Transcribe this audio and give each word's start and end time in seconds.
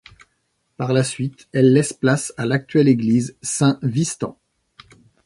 Par 0.77 0.93
la 0.93 1.03
suite, 1.03 1.47
elle 1.53 1.73
laisse 1.73 1.93
place 1.93 2.33
à 2.35 2.47
l'actuelle 2.47 2.87
église 2.87 3.35
Saint-Wystan. 3.43 4.35